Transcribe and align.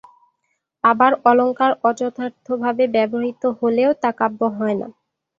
আবার, 0.83 1.11
অলঙ্কার 1.29 1.71
অযথার্থভাবে 1.83 2.83
ব্যবহূত 2.95 3.43
হলেও 3.59 3.89
তা 4.01 4.09
কাব্য 4.19 4.41
হয় 4.57 4.75
না। 4.81 4.87